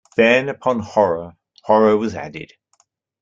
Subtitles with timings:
[0.17, 2.53] Then upon horror, horror was added.